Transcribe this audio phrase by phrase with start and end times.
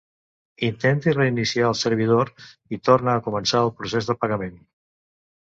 [0.67, 2.33] Intenti reiniciar el servidor
[2.77, 4.61] i tornar a començar el procés de pagament.